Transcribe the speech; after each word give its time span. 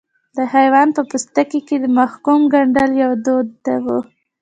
د 0.37 0.37
حیوان 0.53 0.87
په 0.95 1.01
پوستکي 1.09 1.59
کې 1.67 1.75
د 1.79 1.85
محکوم 1.99 2.41
ګنډل 2.53 2.91
یو 3.03 3.11
دود 3.25 3.49
و. 3.83 3.85